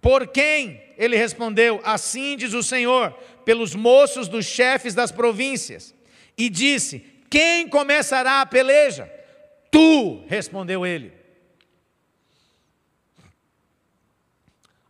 [0.00, 0.82] por quem?
[0.98, 3.12] Ele respondeu: Assim diz o Senhor,
[3.44, 5.94] pelos moços dos chefes das províncias.
[6.36, 7.00] E disse:
[7.30, 9.10] Quem começará a peleja?
[9.70, 11.12] Tu, respondeu ele.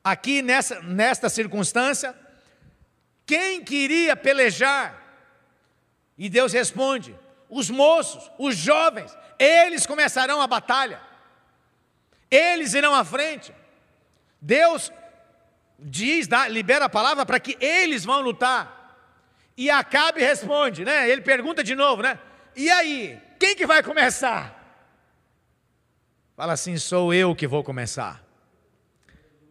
[0.03, 2.15] Aqui nessa, nesta circunstância,
[3.25, 5.01] quem queria pelejar?
[6.17, 7.15] E Deus responde:
[7.53, 10.99] os moços, os jovens, eles começarão a batalha,
[12.31, 13.55] eles irão à frente.
[14.41, 14.91] Deus
[15.79, 18.81] diz, dá, libera a palavra para que eles vão lutar.
[19.55, 21.11] E Acabe responde, né?
[21.11, 22.19] Ele pergunta de novo, né?
[22.57, 24.59] E aí, quem que vai começar?
[26.35, 28.25] Fala assim: sou eu que vou começar.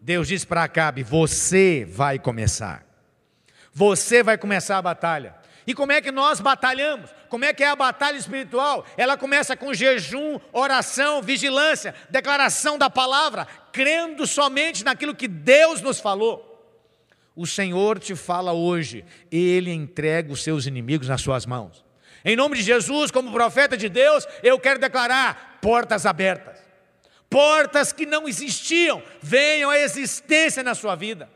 [0.01, 2.83] Deus diz para Acabe: você vai começar.
[3.71, 5.35] Você vai começar a batalha.
[5.67, 7.11] E como é que nós batalhamos?
[7.31, 8.85] Como é que é a batalha espiritual?
[8.97, 16.01] Ela começa com jejum, oração, vigilância, declaração da palavra, crendo somente naquilo que Deus nos
[16.01, 16.45] falou.
[17.33, 21.85] O Senhor te fala hoje, Ele entrega os seus inimigos nas suas mãos.
[22.25, 26.59] Em nome de Jesus, como profeta de Deus, eu quero declarar portas abertas.
[27.29, 31.29] Portas que não existiam, venham à existência na sua vida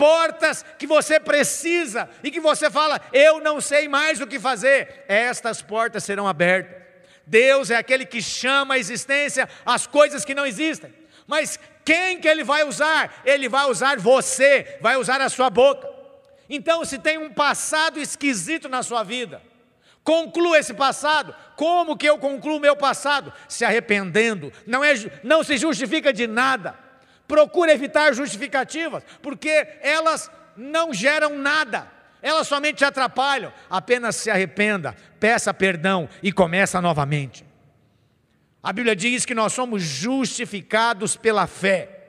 [0.00, 5.04] portas que você precisa e que você fala, eu não sei mais o que fazer,
[5.06, 6.80] estas portas serão abertas.
[7.26, 10.90] Deus é aquele que chama à existência as coisas que não existem.
[11.26, 13.20] Mas quem que ele vai usar?
[13.26, 15.86] Ele vai usar você, vai usar a sua boca.
[16.48, 19.42] Então, se tem um passado esquisito na sua vida,
[20.02, 21.36] conclua esse passado.
[21.56, 23.34] Como que eu concluo meu passado?
[23.46, 24.50] Se arrependendo.
[24.66, 26.89] Não é não se justifica de nada
[27.30, 31.88] Procure evitar justificativas, porque elas não geram nada,
[32.20, 33.52] elas somente te atrapalham.
[33.70, 37.46] Apenas se arrependa, peça perdão e começa novamente.
[38.60, 42.00] A Bíblia diz que nós somos justificados pela fé.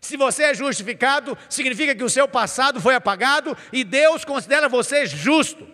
[0.00, 5.06] Se você é justificado, significa que o seu passado foi apagado e Deus considera você
[5.06, 5.64] justo.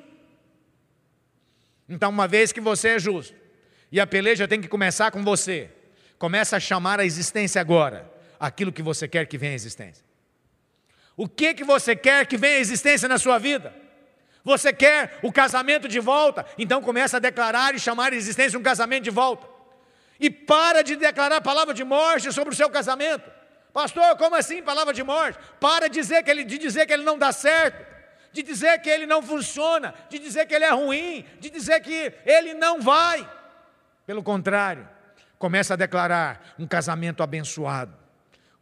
[1.89, 3.35] Então, uma vez que você é justo,
[3.91, 5.71] e a peleja tem que começar com você,
[6.19, 8.12] começa a chamar a existência agora
[8.43, 10.05] aquilo que você quer que venha à existência.
[11.17, 13.73] O que que você quer que venha à existência na sua vida?
[14.43, 16.45] Você quer o casamento de volta?
[16.59, 19.47] Então começa a declarar e chamar à existência um casamento de volta.
[20.19, 23.31] E para de declarar palavra de morte sobre o seu casamento.
[23.73, 25.39] Pastor, como assim palavra de morte?
[25.61, 27.87] Para de dizer que ele, de dizer que ele não dá certo,
[28.33, 32.13] de dizer que ele não funciona, de dizer que ele é ruim, de dizer que
[32.27, 33.29] ele não vai.
[34.05, 34.89] Pelo contrário,
[35.39, 38.02] começa a declarar um casamento abençoado,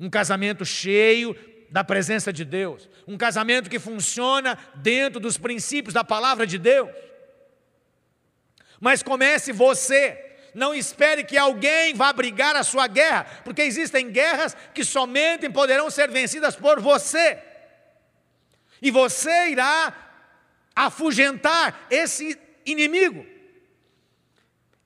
[0.00, 1.36] um casamento cheio
[1.70, 6.90] da presença de Deus, um casamento que funciona dentro dos princípios da palavra de Deus.
[8.80, 10.18] Mas comece você,
[10.54, 15.90] não espere que alguém vá brigar a sua guerra, porque existem guerras que somente poderão
[15.90, 17.38] ser vencidas por você.
[18.80, 19.94] E você irá
[20.74, 23.26] afugentar esse inimigo.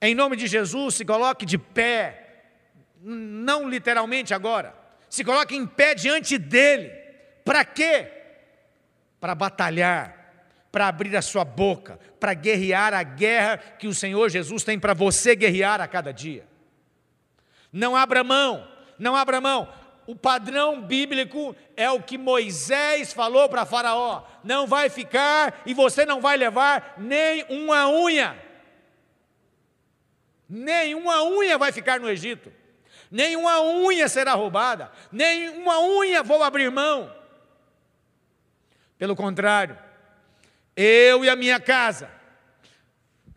[0.03, 2.47] Em nome de Jesus, se coloque de pé,
[3.01, 4.84] não literalmente agora,
[5.15, 6.91] se coloque em pé diante dele.
[7.45, 8.11] Para quê?
[9.21, 14.65] Para batalhar, para abrir a sua boca, para guerrear a guerra que o Senhor Jesus
[14.65, 16.45] tem para você guerrear a cada dia.
[17.73, 19.73] Não abra mão, não abra mão.
[20.05, 26.05] O padrão bíblico é o que Moisés falou para Faraó: não vai ficar e você
[26.05, 28.37] não vai levar nem uma unha.
[30.49, 32.53] Nenhuma unha vai ficar no Egito,
[33.15, 37.15] nenhuma unha será roubada, nenhuma unha vou abrir mão.
[38.99, 39.79] Pelo contrário,
[40.77, 42.11] eu e a minha casa,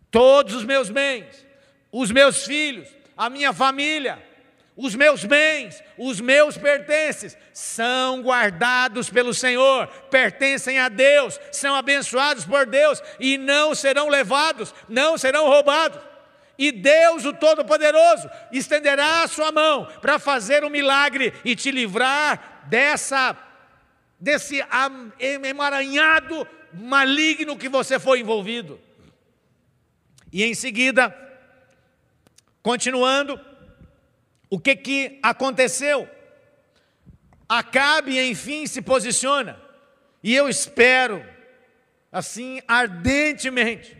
[0.09, 1.45] todos os meus bens,
[1.91, 4.19] os meus filhos, a minha família,
[4.75, 12.45] os meus bens, os meus pertences, são guardados pelo Senhor, pertencem a Deus, são abençoados
[12.45, 16.16] por Deus e não serão levados, não serão roubados.
[16.57, 22.65] E Deus, o Todo-Poderoso, estenderá a sua mão para fazer um milagre e te livrar
[22.67, 23.35] dessa
[24.19, 24.65] desse
[25.19, 28.79] emaranhado maligno que você foi envolvido.
[30.33, 31.15] E em seguida,
[32.63, 33.39] continuando,
[34.49, 36.09] o que que aconteceu?
[37.47, 39.61] Acabe, enfim, se posiciona.
[40.23, 41.23] E eu espero,
[42.11, 43.95] assim, ardentemente,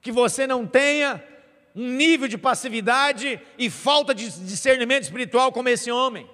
[0.00, 1.22] que você não tenha
[1.74, 6.28] um nível de passividade e falta de discernimento espiritual como esse homem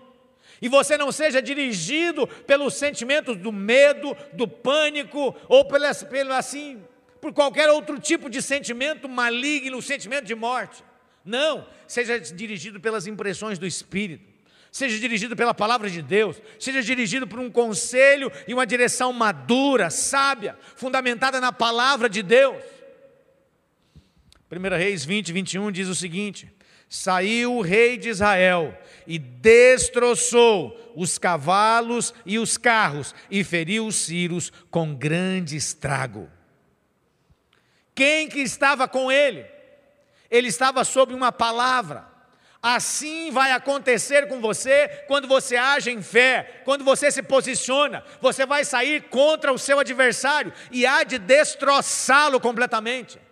[0.61, 6.83] e você não seja dirigido pelos sentimentos do medo, do pânico, ou pelo, assim,
[7.21, 10.83] por qualquer outro tipo de sentimento maligno, sentimento de morte.
[11.25, 14.25] Não, seja dirigido pelas impressões do Espírito,
[14.71, 19.91] seja dirigido pela palavra de Deus, seja dirigido por um conselho e uma direção madura,
[19.91, 22.63] sábia, fundamentada na palavra de Deus.
[24.57, 26.51] 1 Reis 20, 21 diz o seguinte:
[26.89, 33.97] Saiu o rei de Israel e destroçou os cavalos e os carros e feriu os
[33.97, 36.31] círios com grande estrago.
[37.95, 39.45] Quem que estava com ele?
[40.31, 42.17] Ele estava sob uma palavra.
[42.63, 48.45] Assim vai acontecer com você quando você age em fé, quando você se posiciona, você
[48.45, 53.26] vai sair contra o seu adversário e há de destroçá-lo completamente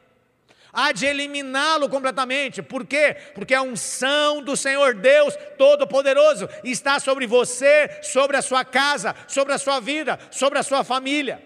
[0.74, 2.60] há de eliminá-lo completamente.
[2.62, 3.16] Por quê?
[3.34, 9.54] Porque a unção do Senhor Deus Todo-Poderoso está sobre você, sobre a sua casa, sobre
[9.54, 11.40] a sua vida, sobre a sua família.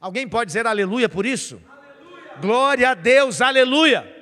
[0.00, 1.60] Alguém pode dizer aleluia por isso?
[1.68, 2.32] Aleluia.
[2.40, 4.16] Glória a Deus, aleluia.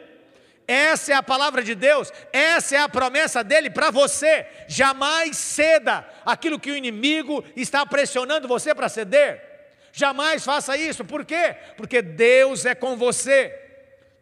[0.67, 4.47] Essa é a palavra de Deus, essa é a promessa dele para você.
[4.67, 9.43] Jamais ceda aquilo que o inimigo está pressionando você para ceder.
[9.93, 11.57] Jamais faça isso, por quê?
[11.77, 13.66] Porque Deus é com você.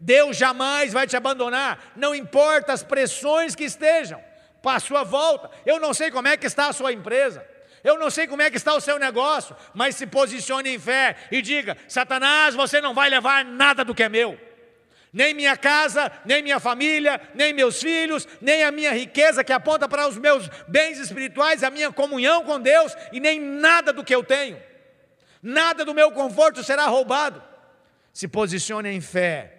[0.00, 4.22] Deus jamais vai te abandonar, não importa as pressões que estejam
[4.62, 5.50] para a sua volta.
[5.64, 7.46] Eu não sei como é que está a sua empresa,
[7.82, 11.16] eu não sei como é que está o seu negócio, mas se posicione em fé
[11.30, 14.40] e diga: Satanás, você não vai levar nada do que é meu.
[15.12, 19.88] Nem minha casa, nem minha família, nem meus filhos, nem a minha riqueza que aponta
[19.88, 24.12] para os meus bens espirituais, a minha comunhão com Deus, e nem nada do que
[24.12, 24.60] eu tenho.
[25.40, 27.40] Nada do meu conforto será roubado.
[28.12, 29.53] Se posicione em fé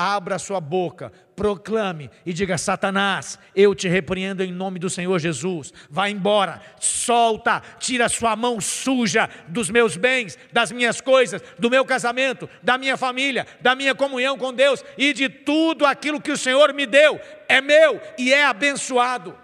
[0.00, 5.72] abra sua boca, proclame e diga: Satanás, eu te repreendo em nome do Senhor Jesus.
[5.90, 11.84] Vá embora, solta, tira sua mão suja dos meus bens, das minhas coisas, do meu
[11.84, 16.36] casamento, da minha família, da minha comunhão com Deus e de tudo aquilo que o
[16.36, 17.20] Senhor me deu.
[17.46, 19.36] É meu e é abençoado,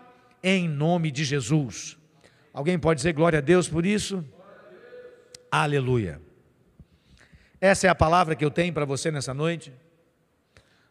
[0.42, 1.98] em nome de Jesus.
[2.52, 4.24] Alguém pode dizer glória a Deus por isso?
[5.50, 6.18] Aleluia.
[7.60, 9.72] Essa é a palavra que eu tenho para você nessa noite.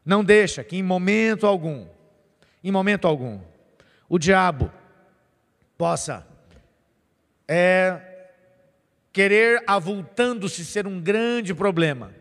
[0.06, 1.88] Não deixa que em momento algum,
[2.64, 3.42] em momento algum,
[4.08, 4.72] o diabo
[5.76, 6.26] possa
[7.48, 8.30] é,
[9.12, 12.14] querer avultando-se ser um grande problema,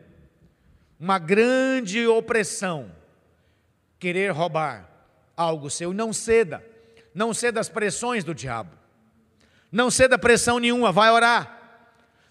[0.99, 2.91] uma grande opressão,
[3.99, 4.89] querer roubar
[5.37, 5.93] algo seu.
[5.93, 6.65] Não ceda,
[7.15, 8.71] não ceda às pressões do diabo,
[9.71, 11.61] não ceda pressão nenhuma, vai orar.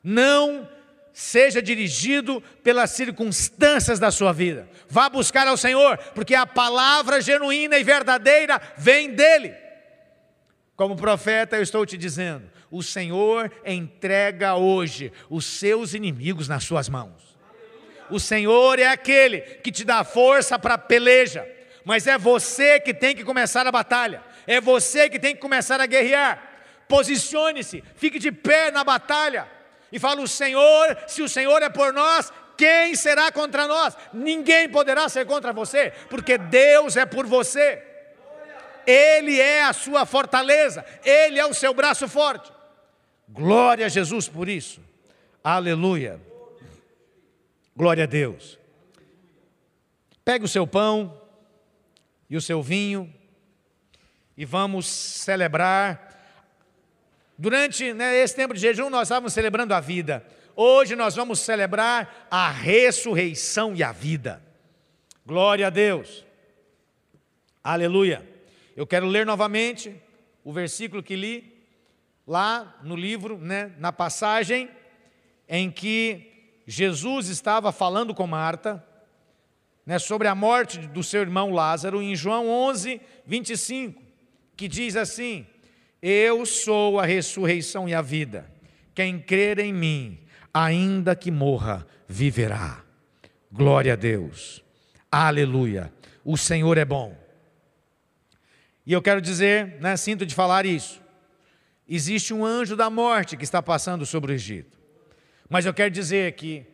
[0.04, 0.68] Não
[1.14, 4.68] seja dirigido pelas circunstâncias da sua vida.
[4.90, 9.54] Vá buscar ao Senhor, porque a palavra genuína e verdadeira vem dele.
[10.76, 16.90] Como profeta, eu estou te dizendo: o Senhor entrega hoje os seus inimigos nas suas
[16.90, 17.38] mãos.
[18.10, 21.48] O Senhor é aquele que te dá força para a peleja,
[21.86, 25.80] mas é você que tem que começar a batalha, é você que tem que começar
[25.80, 26.52] a guerrear.
[26.88, 29.48] Posicione-se, fique de pé na batalha
[29.94, 33.96] e fala: O Senhor, se o Senhor é por nós, quem será contra nós?
[34.12, 37.82] Ninguém poderá ser contra você, porque Deus é por você.
[38.86, 42.52] Ele é a sua fortaleza, Ele é o seu braço forte.
[43.30, 44.82] Glória a Jesus por isso.
[45.42, 46.20] Aleluia.
[47.76, 48.60] Glória a Deus.
[50.26, 51.22] Pegue o seu pão
[52.30, 53.14] e o seu vinho
[54.36, 56.13] e vamos celebrar.
[57.44, 60.26] Durante né, esse tempo de jejum, nós estávamos celebrando a vida.
[60.56, 64.42] Hoje nós vamos celebrar a ressurreição e a vida.
[65.26, 66.24] Glória a Deus.
[67.62, 68.26] Aleluia.
[68.78, 69.94] Eu quero ler novamente
[70.42, 71.68] o versículo que li
[72.26, 74.70] lá no livro, né, na passagem
[75.46, 78.82] em que Jesus estava falando com Marta,
[79.86, 84.02] né, sobre a morte do seu irmão Lázaro, em João 11, 25,
[84.56, 85.46] que diz assim:
[86.04, 88.52] Eu sou a ressurreição e a vida.
[88.94, 90.20] Quem crer em mim,
[90.54, 92.84] ainda que morra, viverá.
[93.50, 94.62] Glória a Deus.
[95.10, 95.94] Aleluia.
[96.26, 97.18] O Senhor é bom.
[98.86, 101.02] E eu quero dizer, né, sinto de falar isso
[101.88, 104.78] existe um anjo da morte que está passando sobre o Egito.
[105.50, 106.66] Mas eu quero dizer que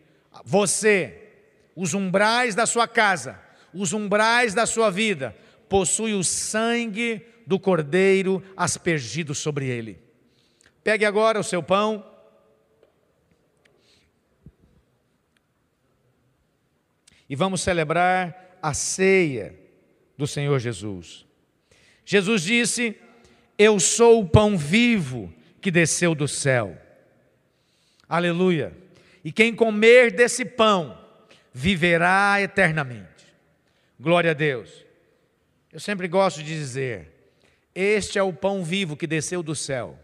[0.44, 1.32] você,
[1.76, 3.40] os umbrais da sua casa,
[3.74, 5.36] os umbrais da sua vida,
[5.70, 10.00] possui o sangue do cordeiro aspergido sobre ele.
[10.84, 12.06] Pegue agora o seu pão.
[17.30, 19.56] E vamos celebrar a ceia
[20.18, 21.26] do Senhor Jesus.
[22.04, 22.98] Jesus disse:
[23.60, 26.82] eu sou o pão vivo que desceu do céu.
[28.08, 28.72] Aleluia.
[29.22, 30.98] E quem comer desse pão
[31.54, 33.28] viverá eternamente.
[34.00, 34.86] Glória a Deus.
[35.72, 37.08] Eu sempre gosto de dizer:
[37.76, 39.98] este é o pão vivo que desceu do céu.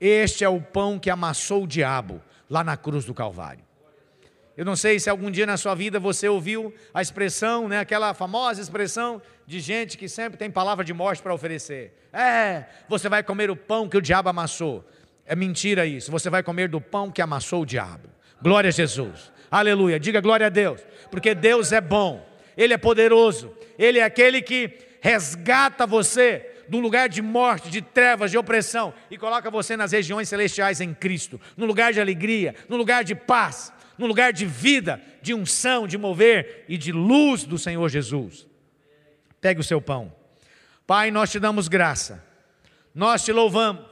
[0.00, 2.20] Este é o pão que amassou o diabo
[2.50, 3.64] lá na cruz do Calvário.
[4.56, 8.12] Eu não sei se algum dia na sua vida você ouviu a expressão, né, aquela
[8.12, 11.96] famosa expressão de gente que sempre tem palavra de morte para oferecer.
[12.12, 14.84] É, você vai comer o pão que o diabo amassou.
[15.24, 16.10] É mentira isso.
[16.10, 18.08] Você vai comer do pão que amassou o diabo.
[18.42, 19.32] Glória a Jesus.
[19.50, 19.98] Aleluia.
[19.98, 20.80] Diga glória a Deus.
[21.10, 22.26] Porque Deus é bom.
[22.56, 23.56] Ele é poderoso.
[23.78, 29.18] Ele é aquele que resgata você do lugar de morte, de trevas, de opressão e
[29.18, 33.72] coloca você nas regiões celestiais em Cristo, no lugar de alegria, no lugar de paz,
[33.98, 38.46] no lugar de vida, de unção, de mover e de luz do Senhor Jesus.
[39.40, 40.14] Pegue o seu pão.
[40.86, 42.24] Pai, nós te damos graça,
[42.94, 43.84] nós te louvamos,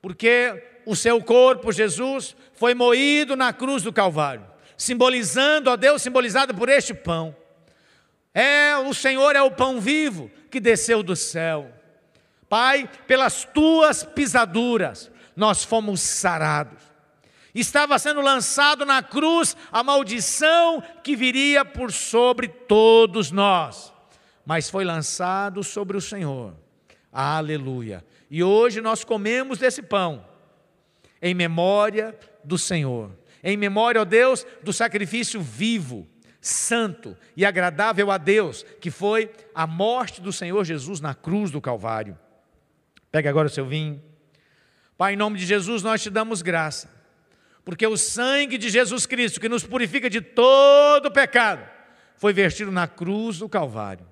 [0.00, 6.54] porque o seu corpo, Jesus, foi moído na cruz do Calvário, simbolizando, ó Deus, simbolizado
[6.54, 7.36] por este pão.
[8.34, 11.70] É, o Senhor é o pão vivo que desceu do céu.
[12.48, 16.82] Pai, pelas tuas pisaduras nós fomos sarados.
[17.54, 23.92] Estava sendo lançado na cruz a maldição que viria por sobre todos nós,
[24.44, 26.54] mas foi lançado sobre o Senhor.
[27.12, 28.04] Aleluia.
[28.30, 30.24] E hoje nós comemos desse pão,
[31.20, 33.10] em memória do Senhor,
[33.42, 36.06] em memória, ó Deus, do sacrifício vivo,
[36.40, 41.60] santo e agradável a Deus, que foi a morte do Senhor Jesus na cruz do
[41.60, 42.18] Calvário.
[43.10, 44.02] Pega agora o seu vinho.
[44.96, 47.00] Pai, em nome de Jesus, nós te damos graça
[47.64, 51.64] porque o sangue de Jesus Cristo, que nos purifica de todo pecado,
[52.16, 54.06] foi vertido na cruz do Calvário.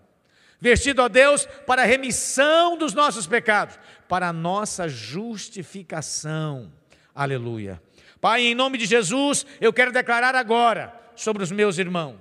[0.60, 6.72] Vestido a Deus para a remissão dos nossos pecados, para a nossa justificação.
[7.14, 7.80] Aleluia.
[8.20, 12.16] Pai, em nome de Jesus, eu quero declarar agora sobre os meus irmãos.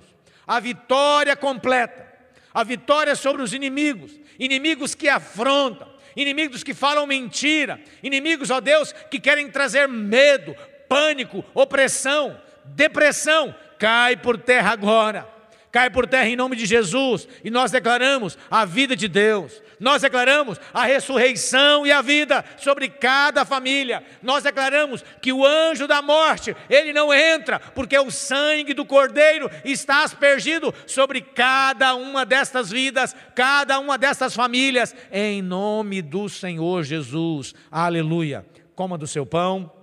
[0.46, 2.06] A vitória completa,
[2.52, 8.92] a vitória sobre os inimigos, inimigos que afrontam, inimigos que falam mentira, inimigos, ó Deus,
[9.10, 10.54] que querem trazer medo,
[10.88, 15.38] pânico, opressão, depressão, cai por terra agora.
[15.70, 20.02] Cai por terra em nome de Jesus, e nós declaramos a vida de Deus, nós
[20.02, 26.02] declaramos a ressurreição e a vida sobre cada família, nós declaramos que o anjo da
[26.02, 32.70] morte, ele não entra, porque o sangue do Cordeiro está aspergido sobre cada uma destas
[32.70, 38.44] vidas, cada uma destas famílias, em nome do Senhor Jesus, aleluia.
[38.74, 39.78] Coma do seu pão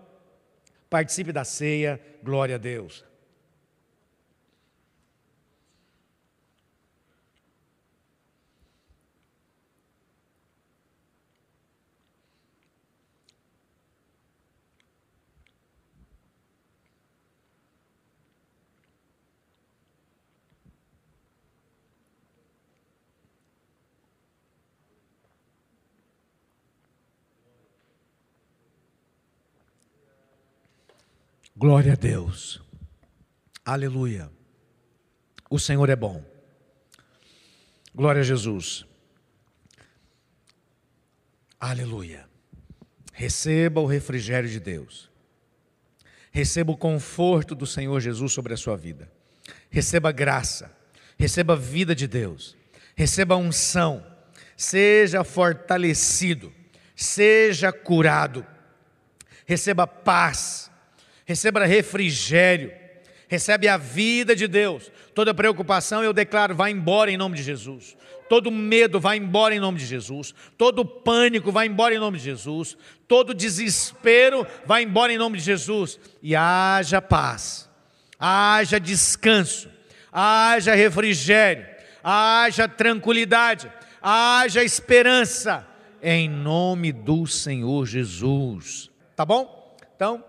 [0.96, 3.04] participe da ceia, glória a Deus.
[31.58, 32.62] Glória a Deus.
[33.64, 34.30] Aleluia.
[35.50, 36.22] O Senhor é bom.
[37.94, 38.86] Glória a Jesus.
[41.58, 42.28] Aleluia.
[43.14, 45.10] Receba o refrigério de Deus.
[46.30, 49.10] Receba o conforto do Senhor Jesus sobre a sua vida.
[49.70, 50.78] Receba graça.
[51.18, 52.58] Receba a vida de Deus.
[52.98, 54.06] Receba unção.
[54.58, 56.52] Seja fortalecido.
[56.98, 58.46] Seja curado.
[59.46, 60.70] Receba paz
[61.26, 62.72] receba refrigério,
[63.28, 64.92] recebe a vida de Deus.
[65.14, 67.98] Toda preocupação eu declaro vai embora em nome de Jesus.
[68.30, 70.34] Todo medo vai embora em nome de Jesus.
[70.58, 72.78] Todo pânico vai embora em nome de Jesus.
[73.08, 76.00] Todo desespero vai embora em nome de Jesus.
[76.22, 77.70] E haja paz,
[78.20, 79.70] haja descanso,
[80.12, 81.66] haja refrigério,
[82.04, 83.72] haja tranquilidade,
[84.02, 85.68] haja esperança
[86.02, 88.90] em nome do Senhor Jesus.
[89.16, 89.76] Tá bom?
[89.96, 90.24] Então,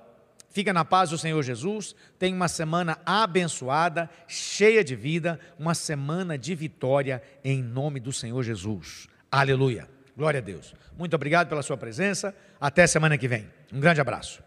[0.57, 1.95] Fica na paz do Senhor Jesus.
[2.19, 8.43] Tenha uma semana abençoada, cheia de vida, uma semana de vitória em nome do Senhor
[8.43, 9.07] Jesus.
[9.31, 9.87] Aleluia.
[10.17, 10.75] Glória a Deus.
[10.97, 12.35] Muito obrigado pela sua presença.
[12.59, 13.47] Até semana que vem.
[13.71, 14.46] Um grande abraço.